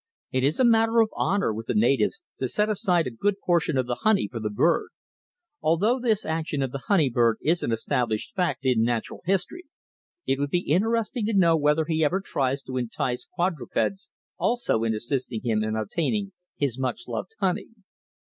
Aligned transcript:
It 0.31 0.43
is 0.43 0.59
a 0.59 0.63
matter 0.65 0.99
of 0.99 1.09
honour 1.15 1.53
with 1.53 1.67
the 1.67 1.75
natives 1.75 2.23
to 2.39 2.47
set 2.47 2.69
aside 2.69 3.05
a 3.05 3.11
good 3.11 3.39
portion 3.39 3.77
of 3.77 3.85
the 3.85 3.97
honey 4.01 4.27
for 4.27 4.39
the 4.39 4.49
bird. 4.49 4.89
Although 5.61 5.99
this 5.99 6.25
action 6.25 6.63
of 6.63 6.71
the 6.71 6.85
honey 6.87 7.07
bird 7.11 7.37
is 7.39 7.61
an 7.61 7.71
established 7.71 8.33
fact 8.33 8.65
in 8.65 8.81
natural 8.81 9.21
history, 9.25 9.65
it 10.25 10.39
would 10.39 10.49
be 10.49 10.67
interesting 10.71 11.27
to 11.27 11.35
know 11.37 11.55
whether 11.55 11.85
he 11.85 12.03
ever 12.03 12.19
tries 12.19 12.63
to 12.63 12.77
entice 12.77 13.27
quadrupeds 13.35 14.09
also 14.39 14.83
in 14.83 14.95
assisting 14.95 15.41
him 15.43 15.63
in 15.63 15.75
obtaining 15.75 16.31
his 16.55 16.79
much 16.79 17.01
loved 17.07 17.35
honey. 17.39 17.67